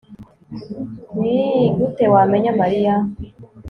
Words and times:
nigute 1.19 2.05
wamenye 2.13 2.49
mariya 2.59 2.95